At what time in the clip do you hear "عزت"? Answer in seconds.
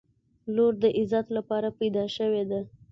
0.97-1.27